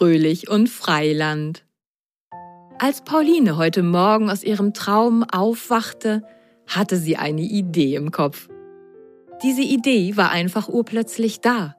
[0.00, 1.66] Fröhlich und Freiland.
[2.78, 6.22] Als Pauline heute Morgen aus ihrem Traum aufwachte,
[6.66, 8.48] hatte sie eine Idee im Kopf.
[9.42, 11.76] Diese Idee war einfach urplötzlich da,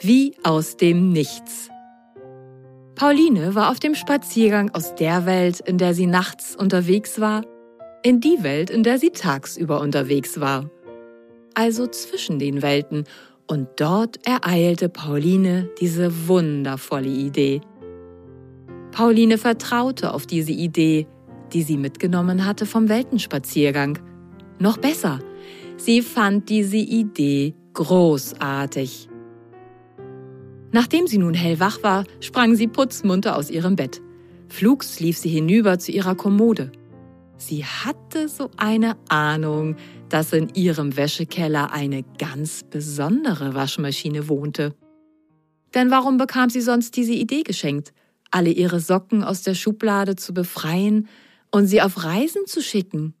[0.00, 1.68] wie aus dem Nichts.
[2.94, 7.44] Pauline war auf dem Spaziergang aus der Welt, in der sie nachts unterwegs war,
[8.02, 10.70] in die Welt, in der sie tagsüber unterwegs war.
[11.52, 13.04] Also zwischen den Welten,
[13.48, 17.60] und dort ereilte Pauline diese wundervolle Idee.
[18.92, 21.06] Pauline vertraute auf diese Idee,
[21.52, 23.98] die sie mitgenommen hatte vom Weltenspaziergang.
[24.58, 25.20] Noch besser,
[25.76, 29.08] sie fand diese Idee großartig.
[30.70, 34.02] Nachdem sie nun hellwach war, sprang sie putzmunter aus ihrem Bett.
[34.48, 36.70] Flugs lief sie hinüber zu ihrer Kommode.
[37.36, 39.76] Sie hatte so eine Ahnung,
[40.08, 44.74] dass in ihrem Wäschekeller eine ganz besondere Waschmaschine wohnte.
[45.74, 47.92] Denn warum bekam sie sonst diese Idee geschenkt,
[48.30, 51.08] alle ihre Socken aus der Schublade zu befreien
[51.50, 53.14] und sie auf Reisen zu schicken?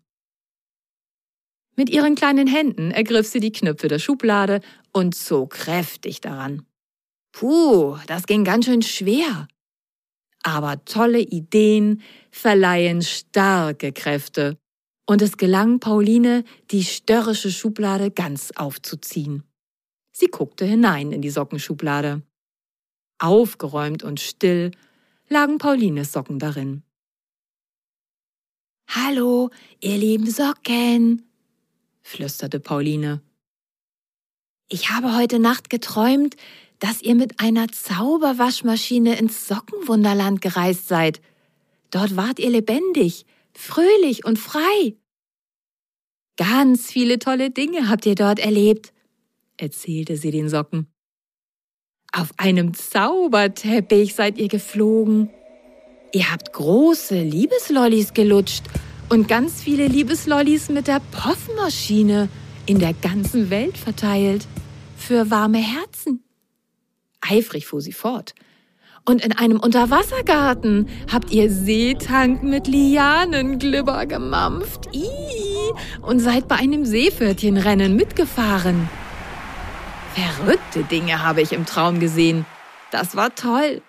[1.76, 4.60] Mit ihren kleinen Händen ergriff sie die Knöpfe der Schublade
[4.92, 6.66] und zog kräftig daran.
[7.32, 9.46] Puh, das ging ganz schön schwer.
[10.42, 14.58] Aber tolle Ideen verleihen starke Kräfte.
[15.10, 19.42] Und es gelang Pauline, die störrische Schublade ganz aufzuziehen.
[20.12, 22.20] Sie guckte hinein in die Sockenschublade.
[23.18, 24.70] Aufgeräumt und still
[25.30, 26.82] lagen Paulines Socken darin.
[28.90, 29.48] Hallo,
[29.80, 31.22] ihr lieben Socken,
[32.02, 33.22] flüsterte Pauline.
[34.68, 36.36] Ich habe heute Nacht geträumt,
[36.80, 41.22] dass ihr mit einer Zauberwaschmaschine ins Sockenwunderland gereist seid.
[41.90, 43.24] Dort wart ihr lebendig,
[43.58, 44.96] fröhlich und frei.
[46.36, 48.92] Ganz viele tolle Dinge habt ihr dort erlebt,
[49.56, 50.86] erzählte sie den Socken.
[52.12, 55.30] Auf einem Zauberteppich seid ihr geflogen.
[56.12, 58.64] Ihr habt große Liebeslollis gelutscht
[59.08, 62.28] und ganz viele Liebeslollis mit der Poffmaschine
[62.66, 64.46] in der ganzen Welt verteilt.
[64.96, 66.22] Für warme Herzen.
[67.20, 68.34] Eifrig fuhr sie fort.
[69.08, 74.90] Und in einem Unterwassergarten habt ihr Seetank mit Lianenglibber gemampft.
[74.92, 78.86] Ii, und seid bei einem Seepferdchenrennen mitgefahren.
[80.14, 82.44] Verrückte Dinge habe ich im Traum gesehen.
[82.90, 83.80] Das war toll.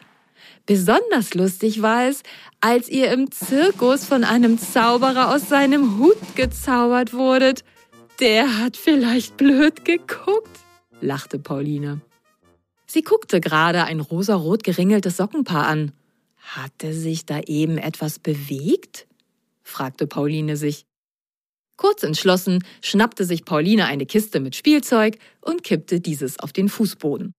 [0.66, 2.24] Besonders lustig war es,
[2.62, 7.66] als ihr im Zirkus von einem Zauberer aus seinem Hut gezaubert wurdet.
[8.22, 10.59] Der hat vielleicht blöd geguckt,
[11.01, 12.00] lachte Pauline.
[12.91, 15.91] Sie guckte gerade ein rosarot geringeltes Sockenpaar an.
[16.38, 19.05] Hatte sich da eben etwas bewegt?
[19.61, 20.85] fragte Pauline sich.
[21.77, 27.31] Kurz entschlossen schnappte sich Pauline eine Kiste mit Spielzeug und kippte dieses auf den Fußboden.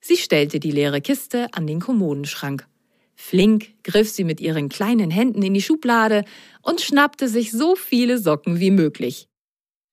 [0.00, 2.66] Sie stellte die leere Kiste an den Kommodenschrank.
[3.14, 6.24] Flink griff sie mit ihren kleinen Händen in die Schublade
[6.62, 9.26] und schnappte sich so viele Socken wie möglich.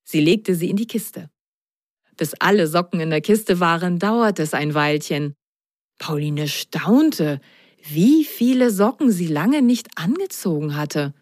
[0.04, 1.28] Sie legte sie in die Kiste.
[2.16, 5.34] Bis alle Socken in der Kiste waren, dauerte es ein Weilchen.
[5.98, 7.40] Pauline staunte,
[7.82, 11.14] wie viele Socken sie lange nicht angezogen hatte.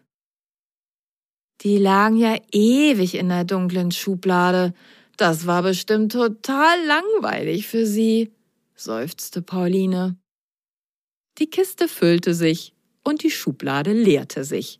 [1.61, 4.73] Die lagen ja ewig in der dunklen Schublade.
[5.17, 8.33] Das war bestimmt total langweilig für sie,
[8.75, 10.17] seufzte Pauline.
[11.37, 12.73] Die Kiste füllte sich
[13.03, 14.79] und die Schublade leerte sich.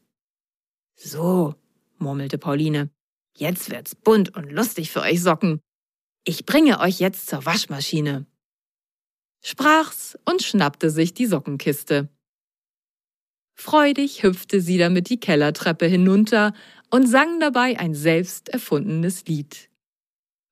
[0.96, 1.56] So,
[1.98, 2.90] murmelte Pauline,
[3.36, 5.62] jetzt wird's bunt und lustig für euch Socken.
[6.26, 8.26] Ich bringe euch jetzt zur Waschmaschine.
[9.42, 12.08] Sprach's und schnappte sich die Sockenkiste.
[13.56, 16.54] Freudig hüpfte sie damit die Kellertreppe hinunter
[16.90, 19.70] und sang dabei ein selbst erfundenes Lied.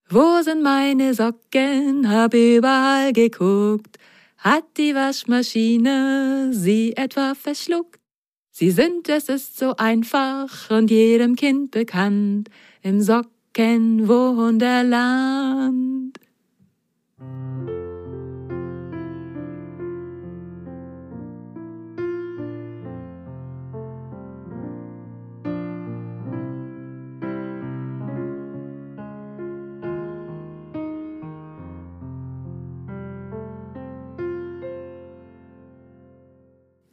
[0.10, 2.10] Wo sind meine Socken?
[2.10, 3.98] Hab überall geguckt.
[4.38, 8.02] Hat die Waschmaschine sie etwa verschluckt?
[8.52, 12.50] Sie sind, es ist so einfach und jedem Kind bekannt.
[12.82, 15.62] Im Socken kein Wunderland.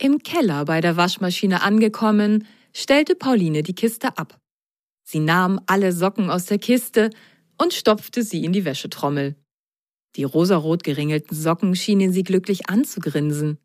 [0.01, 4.39] Im Keller bei der Waschmaschine angekommen, stellte Pauline die Kiste ab.
[5.11, 7.09] Sie nahm alle Socken aus der Kiste
[7.57, 9.37] und stopfte sie in die Wäschetrommel.
[10.17, 13.57] Die rosarot geringelten Socken schienen sie glücklich anzugrinsen.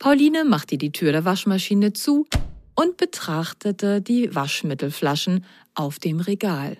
[0.00, 2.26] Pauline machte die Tür der Waschmaschine zu
[2.74, 5.44] und betrachtete die Waschmittelflaschen
[5.76, 6.76] auf dem Regal.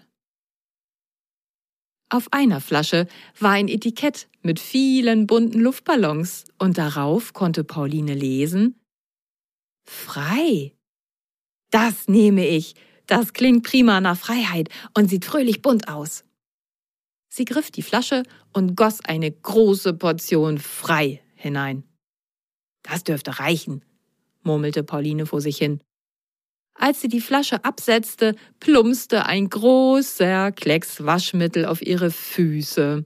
[2.10, 3.06] Auf einer Flasche
[3.38, 8.80] war ein Etikett mit vielen bunten Luftballons und darauf konnte Pauline lesen
[9.84, 10.74] Frei.
[11.70, 12.74] Das nehme ich.
[13.06, 16.24] Das klingt prima nach Freiheit und sieht fröhlich bunt aus.
[17.28, 21.84] Sie griff die Flasche und goss eine große Portion frei hinein.
[22.82, 23.84] Das dürfte reichen,
[24.42, 25.80] murmelte Pauline vor sich hin.
[26.74, 33.04] Als sie die Flasche absetzte, plumpste ein großer Klecks Waschmittel auf ihre Füße.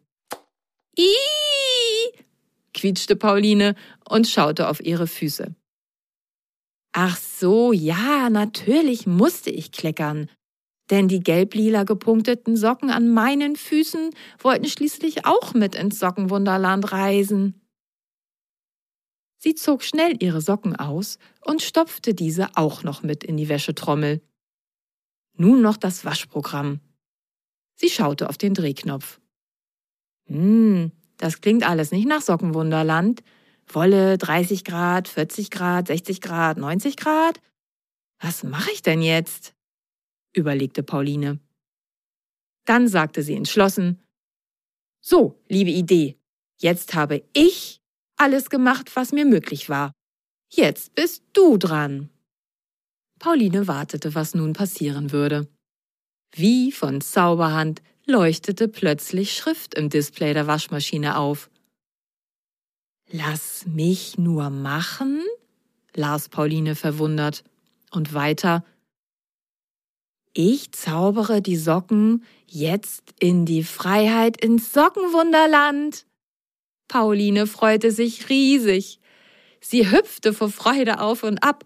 [0.96, 2.24] Ih!
[2.72, 3.74] quietschte Pauline
[4.08, 5.54] und schaute auf ihre Füße.
[6.98, 10.30] Ach so, ja, natürlich musste ich kleckern.
[10.88, 17.60] Denn die gelb-lila gepunkteten Socken an meinen Füßen wollten schließlich auch mit ins Sockenwunderland reisen.
[19.36, 24.22] Sie zog schnell ihre Socken aus und stopfte diese auch noch mit in die Wäschetrommel.
[25.36, 26.80] Nun noch das Waschprogramm.
[27.74, 29.20] Sie schaute auf den Drehknopf.
[30.28, 33.22] Hm, das klingt alles nicht nach Sockenwunderland.
[33.68, 37.40] Wolle 30 Grad, 40 Grad, 60 Grad, 90 Grad?
[38.20, 39.54] Was mache ich denn jetzt?
[40.34, 41.40] überlegte Pauline.
[42.66, 44.02] Dann sagte sie entschlossen,
[45.00, 46.18] So, liebe Idee,
[46.60, 47.80] jetzt habe ich
[48.16, 49.92] alles gemacht, was mir möglich war.
[50.52, 52.10] Jetzt bist du dran.
[53.18, 55.48] Pauline wartete, was nun passieren würde.
[56.34, 61.50] Wie von Zauberhand leuchtete plötzlich Schrift im Display der Waschmaschine auf.
[63.10, 65.22] Lass mich nur machen?
[65.94, 67.44] las Pauline verwundert.
[67.92, 68.64] Und weiter.
[70.34, 76.04] Ich zaubere die Socken jetzt in die Freiheit ins Sockenwunderland.
[76.88, 79.00] Pauline freute sich riesig.
[79.60, 81.64] Sie hüpfte vor Freude auf und ab.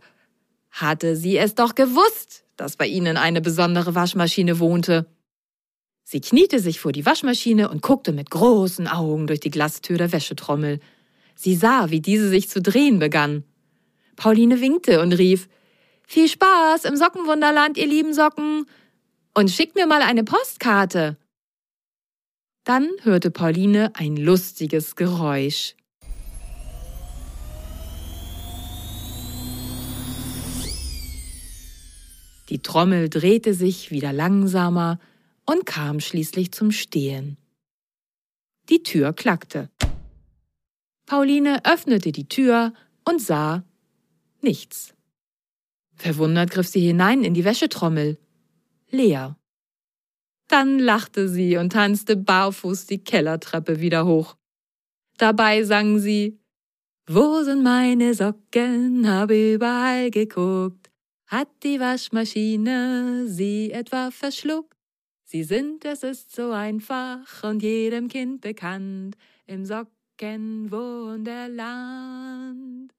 [0.70, 5.06] Hatte sie es doch gewusst, dass bei ihnen eine besondere Waschmaschine wohnte.
[6.04, 10.12] Sie kniete sich vor die Waschmaschine und guckte mit großen Augen durch die Glastür der
[10.12, 10.80] Wäschetrommel.
[11.42, 13.44] Sie sah, wie diese sich zu drehen begann.
[14.14, 15.48] Pauline winkte und rief,
[16.06, 18.66] Viel Spaß im Sockenwunderland, ihr lieben Socken!
[19.32, 21.16] Und schickt mir mal eine Postkarte!
[22.64, 25.76] Dann hörte Pauline ein lustiges Geräusch.
[32.50, 35.00] Die Trommel drehte sich wieder langsamer
[35.46, 37.38] und kam schließlich zum Stehen.
[38.68, 39.70] Die Tür klackte.
[41.10, 42.72] Pauline öffnete die Tür
[43.04, 43.64] und sah
[44.42, 44.94] nichts.
[45.96, 48.16] Verwundert griff sie hinein in die Wäschetrommel.
[48.90, 49.36] Leer.
[50.46, 54.36] Dann lachte sie und tanzte barfuß die Kellertreppe wieder hoch.
[55.18, 56.38] Dabei sang sie
[57.08, 59.08] Wo sind meine Socken?
[59.08, 60.92] Habe überall geguckt.
[61.26, 64.78] Hat die Waschmaschine sie etwa verschluckt?
[65.24, 69.16] Sie sind, es ist so einfach und jedem Kind bekannt.
[69.48, 69.66] Im
[70.20, 72.92] Sockenwunderland.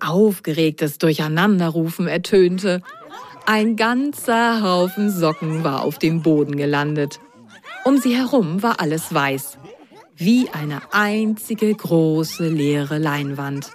[0.00, 2.82] Aufgeregtes Durcheinanderrufen ertönte.
[3.46, 7.20] Ein ganzer Haufen Socken war auf dem Boden gelandet.
[7.86, 9.58] Um sie herum war alles weiß,
[10.16, 13.70] wie eine einzige große leere Leinwand.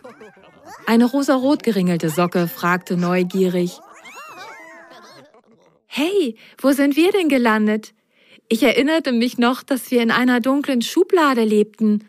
[0.86, 3.80] Eine rosarot geringelte Socke fragte neugierig,
[5.86, 7.94] Hey, wo sind wir denn gelandet?
[8.50, 12.04] Ich erinnerte mich noch, dass wir in einer dunklen Schublade lebten.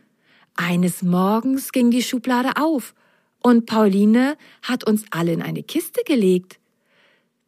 [0.56, 2.94] Eines Morgens ging die Schublade auf
[3.38, 6.59] und Pauline hat uns alle in eine Kiste gelegt.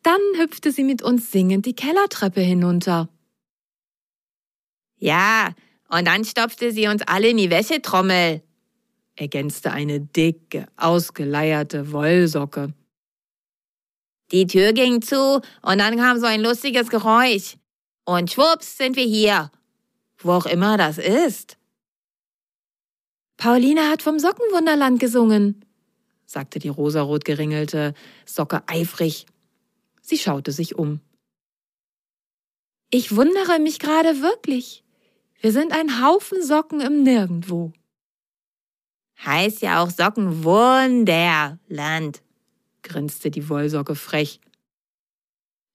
[0.04, 3.08] Dann hüpfte sie mit uns singend die Kellertreppe hinunter.
[5.04, 5.52] Ja,
[5.90, 8.42] und dann stopfte sie uns alle in die Wäschetrommel,
[9.16, 12.72] ergänzte eine dicke, ausgeleierte Wollsocke.
[14.32, 17.58] Die Tür ging zu und dann kam so ein lustiges Geräusch.
[18.06, 19.50] Und schwupps sind wir hier.
[20.16, 21.58] Wo auch immer das ist.
[23.36, 25.66] Pauline hat vom Sockenwunderland gesungen,
[26.24, 27.92] sagte die rosarot geringelte
[28.24, 29.26] Socke eifrig.
[30.00, 31.00] Sie schaute sich um.
[32.88, 34.83] Ich wundere mich gerade wirklich.
[35.44, 37.74] Wir sind ein Haufen Socken im Nirgendwo.
[39.22, 42.22] Heißt ja auch Sockenwunderland,
[42.82, 44.40] grinste die Wollsocke frech.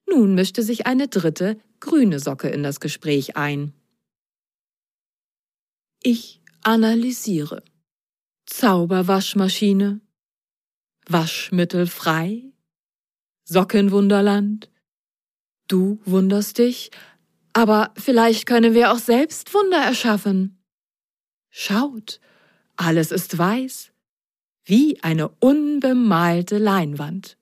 [0.07, 3.75] Nun mischte sich eine dritte, grüne Socke in das Gespräch ein.
[6.01, 7.63] Ich analysiere.
[8.47, 10.01] Zauberwaschmaschine,
[11.07, 12.41] Waschmittel frei,
[13.45, 14.71] Sockenwunderland,
[15.67, 16.89] Du wunderst dich,
[17.53, 20.61] aber vielleicht können wir auch selbst Wunder erschaffen.
[21.49, 22.19] Schaut,
[22.75, 23.91] alles ist weiß,
[24.65, 27.37] wie eine unbemalte Leinwand.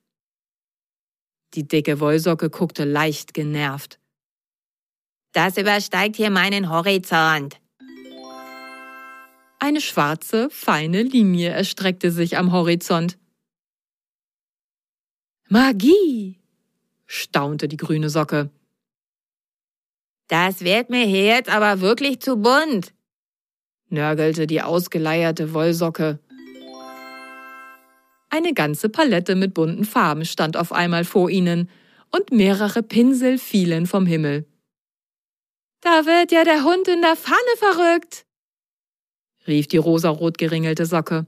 [1.54, 3.98] Die dicke Wollsocke guckte leicht genervt.
[5.32, 7.60] Das übersteigt hier meinen Horizont.
[9.60, 13.18] Eine schwarze, feine Linie erstreckte sich am Horizont.
[15.48, 16.38] Magie!
[17.06, 18.50] staunte die grüne Socke.
[20.28, 22.92] Das wird mir hier jetzt aber wirklich zu bunt,
[23.88, 26.18] nörgelte die ausgeleierte Wollsocke.
[28.30, 31.70] Eine ganze Palette mit bunten Farben stand auf einmal vor ihnen,
[32.10, 34.46] und mehrere Pinsel fielen vom Himmel.
[35.80, 38.24] Da wird ja der Hund in der Pfanne verrückt,
[39.46, 41.26] rief die rosarot geringelte Socke.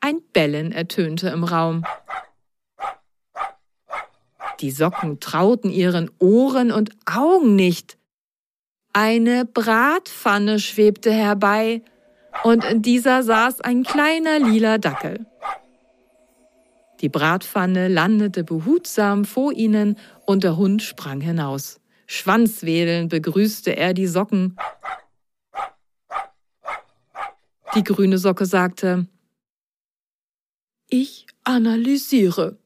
[0.00, 1.84] Ein Bellen ertönte im Raum.
[4.60, 7.96] Die Socken trauten ihren Ohren und Augen nicht.
[8.92, 11.82] Eine Bratpfanne schwebte herbei,
[12.44, 15.26] und in dieser saß ein kleiner lila Dackel.
[17.00, 21.80] Die Bratpfanne landete behutsam vor ihnen und der Hund sprang hinaus.
[22.06, 24.56] Schwanzwedelnd begrüßte er die Socken.
[27.74, 29.06] Die grüne Socke sagte,
[30.88, 32.59] Ich analysiere.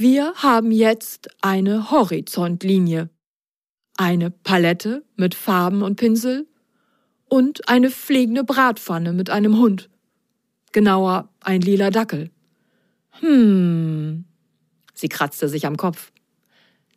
[0.00, 3.10] Wir haben jetzt eine Horizontlinie,
[3.96, 6.46] eine Palette mit Farben und Pinsel
[7.28, 9.90] und eine fliegende Bratpfanne mit einem Hund.
[10.70, 12.30] Genauer ein lila Dackel.
[13.18, 14.24] Hm.
[14.94, 16.12] Sie kratzte sich am Kopf.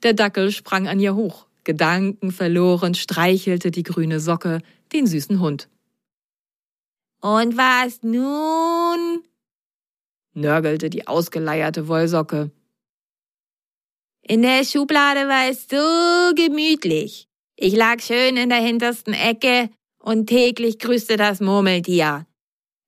[0.03, 1.47] Der Dackel sprang an ihr hoch.
[1.63, 4.61] Gedankenverloren streichelte die grüne Socke
[4.93, 5.69] den süßen Hund.
[7.19, 9.23] Und was nun?
[10.35, 12.51] nörgelte die ausgeleierte Wollsocke.
[14.23, 17.27] In der Schublade war es so gemütlich.
[17.55, 22.25] Ich lag schön in der hintersten Ecke und täglich grüßte das Murmeltier.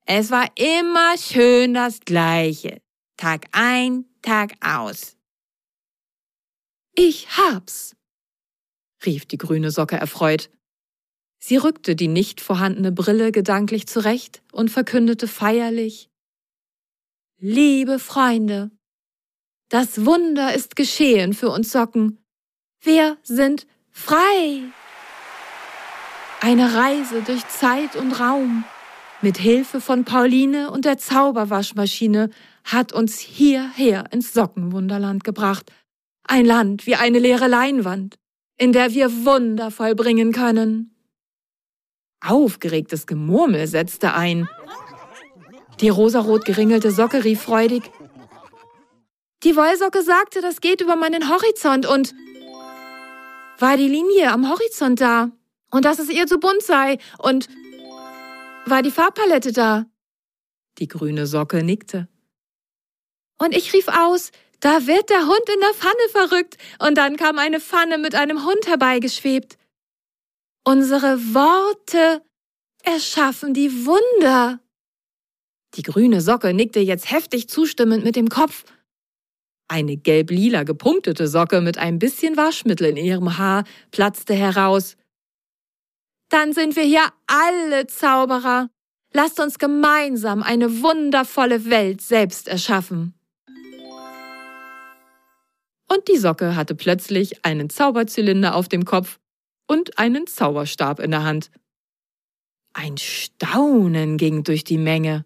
[0.06, 2.82] Es war immer schön das Gleiche.
[3.18, 5.18] Tag ein, Tag aus.
[6.96, 7.96] Ich hab's,
[9.06, 10.50] rief die grüne Socke erfreut.
[11.40, 16.10] Sie rückte die nicht vorhandene Brille gedanklich zurecht und verkündete feierlich
[17.46, 18.72] Liebe Freunde,
[19.70, 22.24] das Wunder ist geschehen für uns Socken.
[22.82, 24.62] Wir sind frei.
[26.42, 28.66] Eine Reise durch Zeit und Raum.
[29.22, 32.30] Mit Hilfe von Pauline und der Zauberwaschmaschine
[32.66, 35.72] hat uns hierher ins Sockenwunderland gebracht.
[36.28, 38.16] Ein Land wie eine leere Leinwand,
[38.58, 40.94] in der wir Wunder vollbringen können.
[42.20, 44.48] Aufgeregtes Gemurmel setzte ein.
[45.80, 47.84] Die rosarot geringelte Socke rief freudig,
[49.44, 52.14] die Wollsocke sagte, das geht über meinen Horizont und
[53.60, 55.32] war die Linie am Horizont da
[55.72, 57.48] und dass es ihr zu bunt sei und
[58.66, 59.86] war die Farbpalette da.
[60.78, 62.08] Die grüne Socke nickte.
[63.38, 67.38] Und ich rief aus, da wird der Hund in der Pfanne verrückt, und dann kam
[67.38, 69.58] eine Pfanne mit einem Hund herbeigeschwebt.
[70.64, 72.24] Unsere Worte
[72.84, 74.62] erschaffen die Wunder.
[75.76, 78.64] Die grüne Socke nickte jetzt heftig zustimmend mit dem Kopf.
[79.68, 84.98] Eine gelb-lila gepunktete Socke mit ein bisschen Waschmittel in ihrem Haar platzte heraus.
[86.30, 88.70] Dann sind wir hier alle Zauberer.
[89.14, 93.14] Lasst uns gemeinsam eine wundervolle Welt selbst erschaffen.
[95.88, 99.20] Und die Socke hatte plötzlich einen Zauberzylinder auf dem Kopf
[99.68, 101.52] und einen Zauberstab in der Hand.
[102.74, 105.26] Ein Staunen ging durch die Menge.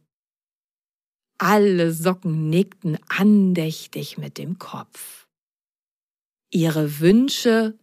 [1.38, 5.27] Alle Socken nickten andächtig mit dem Kopf.
[6.50, 7.77] Ihre Wünsche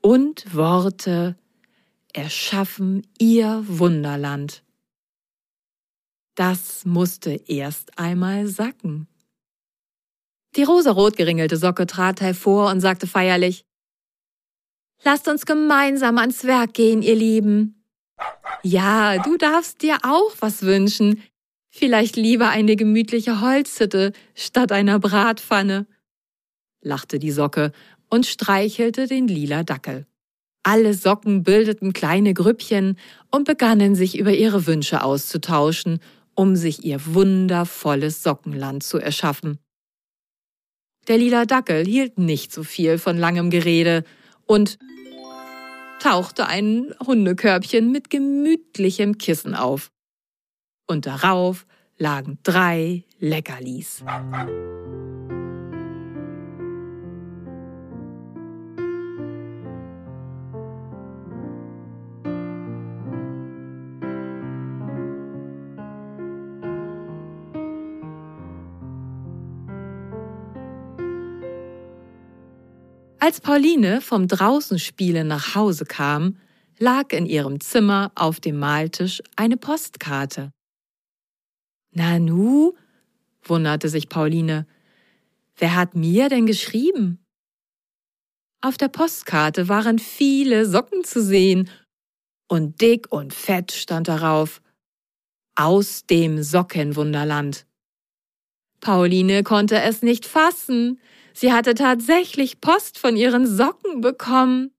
[0.00, 1.36] und Worte
[2.12, 4.62] erschaffen ihr Wunderland.
[6.36, 9.08] Das musste erst einmal sacken.
[10.54, 13.64] Die rosarot geringelte Socke trat hervor und sagte feierlich,
[15.02, 17.84] Lasst uns gemeinsam ans Werk gehen, ihr Lieben.
[18.62, 21.22] Ja, du darfst dir auch was wünschen,
[21.78, 25.86] Vielleicht lieber eine gemütliche Holzhütte statt einer Bratpfanne,
[26.80, 27.70] lachte die Socke
[28.08, 30.06] und streichelte den lila Dackel.
[30.62, 32.96] Alle Socken bildeten kleine Grüppchen
[33.30, 35.98] und begannen sich über ihre Wünsche auszutauschen,
[36.34, 39.58] um sich ihr wundervolles Sockenland zu erschaffen.
[41.08, 44.04] Der lila Dackel hielt nicht so viel von langem Gerede
[44.46, 44.78] und
[46.00, 49.90] tauchte ein Hundekörbchen mit gemütlichem Kissen auf
[50.86, 51.66] und darauf
[51.98, 54.02] lagen drei Leckerlis.
[73.18, 76.36] Als Pauline vom Draußenspielen nach Hause kam,
[76.78, 80.52] lag in ihrem Zimmer auf dem Maltisch eine Postkarte.
[81.92, 82.74] Nanu,
[83.42, 84.66] wunderte sich Pauline,
[85.56, 87.18] wer hat mir denn geschrieben?
[88.60, 91.70] Auf der Postkarte waren viele Socken zu sehen,
[92.48, 94.60] und dick und fett stand darauf
[95.56, 97.66] aus dem Sockenwunderland.
[98.80, 101.00] Pauline konnte es nicht fassen.
[101.32, 104.70] Sie hatte tatsächlich Post von ihren Socken bekommen.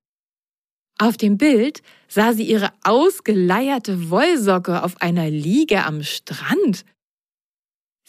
[1.00, 6.86] Auf dem Bild sah sie ihre ausgeleierte Wollsocke auf einer Liege am Strand.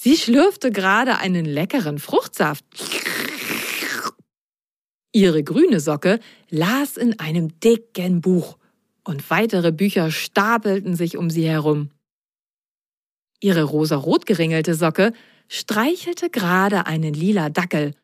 [0.01, 2.65] Sie schlürfte gerade einen leckeren Fruchtsaft.
[5.13, 8.59] Ihre grüne Socke las in einem dicken Buch
[9.03, 11.91] und weitere Bücher stapelten sich um sie herum.
[13.41, 15.13] Ihre rosarot geringelte Socke
[15.49, 17.95] streichelte gerade einen lila Dackel.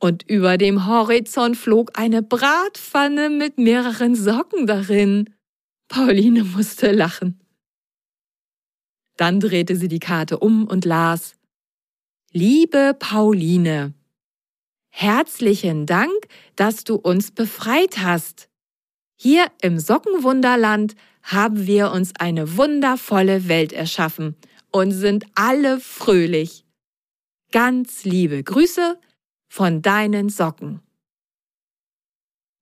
[0.00, 5.32] Und über dem Horizont flog eine Bratpfanne mit mehreren Socken darin.
[5.86, 7.38] Pauline musste lachen.
[9.18, 11.34] Dann drehte sie die Karte um und las
[12.30, 13.94] Liebe Pauline,
[14.90, 16.12] herzlichen Dank,
[16.56, 18.48] dass du uns befreit hast.
[19.16, 24.36] Hier im Sockenwunderland haben wir uns eine wundervolle Welt erschaffen
[24.70, 26.64] und sind alle fröhlich.
[27.50, 29.00] Ganz liebe Grüße
[29.48, 30.80] von deinen Socken.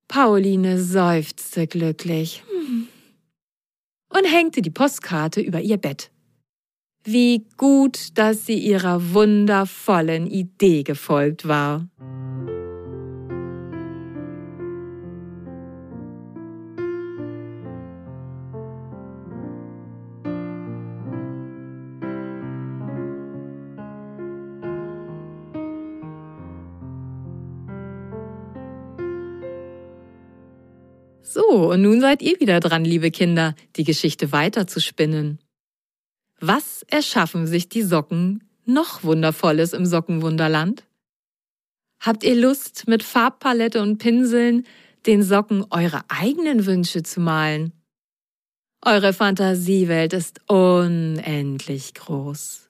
[0.08, 2.44] Pauline seufzte glücklich
[4.08, 6.12] und hängte die Postkarte über ihr Bett.
[7.08, 11.86] Wie gut, dass sie ihrer wundervollen Idee gefolgt war.
[31.22, 35.38] So, und nun seid ihr wieder dran, liebe Kinder, die Geschichte weiter zu spinnen.
[36.40, 40.84] Was erschaffen sich die Socken noch Wundervolles im Sockenwunderland?
[42.00, 44.66] Habt ihr Lust, mit Farbpalette und Pinseln
[45.06, 47.72] den Socken eure eigenen Wünsche zu malen?
[48.84, 52.68] Eure Fantasiewelt ist unendlich groß.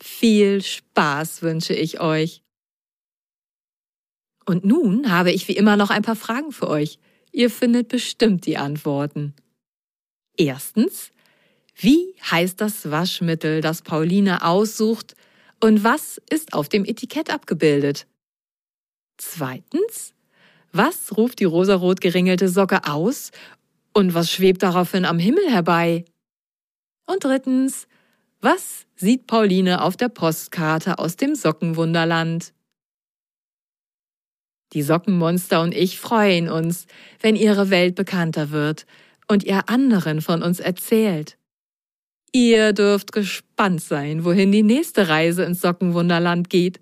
[0.00, 2.42] Viel Spaß wünsche ich euch.
[4.46, 6.98] Und nun habe ich wie immer noch ein paar Fragen für euch.
[7.32, 9.34] Ihr findet bestimmt die Antworten.
[10.36, 11.10] Erstens,
[11.74, 15.14] wie heißt das Waschmittel, das Pauline aussucht
[15.60, 18.06] und was ist auf dem Etikett abgebildet?
[19.16, 20.14] Zweitens,
[20.72, 23.30] was ruft die rosarot geringelte Socke aus
[23.92, 26.04] und was schwebt daraufhin am Himmel herbei?
[27.06, 27.86] Und drittens,
[28.40, 32.52] was sieht Pauline auf der Postkarte aus dem Sockenwunderland?
[34.72, 36.86] Die Sockenmonster und ich freuen uns,
[37.20, 38.86] wenn ihre Welt bekannter wird
[39.28, 41.38] und ihr anderen von uns erzählt.
[42.36, 46.80] Ihr dürft gespannt sein, wohin die nächste Reise ins Sockenwunderland geht.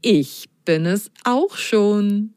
[0.00, 2.32] Ich bin es auch schon.